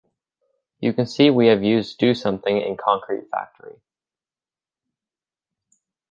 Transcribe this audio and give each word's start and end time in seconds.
You 0.79 0.93
can 0.93 1.05
see 1.05 1.29
we 1.29 1.45
have 1.45 1.63
used 1.63 1.99
DoSomething 1.99 2.65
in 2.67 2.75
concreteFactory. 2.75 3.77